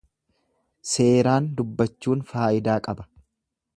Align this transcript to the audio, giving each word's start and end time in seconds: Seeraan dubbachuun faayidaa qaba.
Seeraan 0.93 1.49
dubbachuun 1.59 2.25
faayidaa 2.33 2.79
qaba. 2.89 3.07